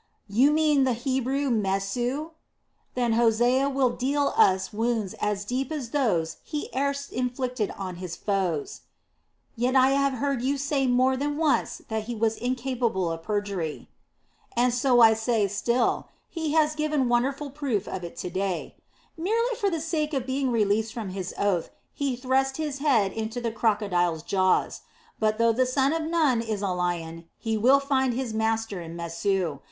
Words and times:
"You 0.27 0.49
mean 0.49 0.83
the 0.83 0.93
Hebrew, 0.95 1.51
Mesu?" 1.51 2.31
"Then 2.95 3.13
Hosea 3.13 3.69
will 3.69 3.91
deal 3.91 4.33
us 4.35 4.73
wounds 4.73 5.13
as 5.21 5.45
deep 5.45 5.71
as 5.71 5.91
those 5.91 6.37
he 6.43 6.69
erst 6.75 7.11
inflicted 7.13 7.69
on 7.77 7.99
our 8.01 8.07
foes." 8.07 8.81
"Yet 9.55 9.75
I 9.75 9.91
have 9.91 10.13
heard 10.13 10.41
you 10.41 10.57
say 10.57 10.87
more 10.87 11.15
than 11.15 11.37
once 11.37 11.83
that 11.89 12.05
he 12.05 12.15
was 12.15 12.37
incapable 12.37 13.11
of 13.11 13.21
perjury." 13.21 13.89
"And 14.57 14.73
so 14.73 15.01
I 15.01 15.13
say 15.13 15.47
still, 15.47 16.07
he 16.27 16.53
has 16.53 16.73
given 16.73 17.07
wonderful 17.07 17.51
proof 17.51 17.87
of 17.87 18.03
it 18.03 18.17
to 18.25 18.31
day. 18.31 18.77
Merely 19.15 19.53
for 19.55 19.69
the 19.69 19.79
sake 19.79 20.15
of 20.15 20.25
being 20.25 20.49
released 20.49 20.93
from 20.95 21.09
his 21.09 21.31
oath, 21.37 21.69
he 21.93 22.15
thrust 22.15 22.57
his 22.57 22.79
head 22.79 23.11
into 23.11 23.39
the 23.39 23.51
crocodile's 23.51 24.23
jaws. 24.23 24.81
But 25.19 25.37
though 25.37 25.53
the 25.53 25.67
son 25.67 25.93
of 25.93 26.01
Nun 26.01 26.41
is 26.41 26.63
a 26.63 26.69
lion, 26.69 27.29
he 27.37 27.55
will 27.55 27.79
find 27.79 28.15
his 28.15 28.33
master 28.33 28.81
in 28.81 28.95
Mesu. 28.95 29.59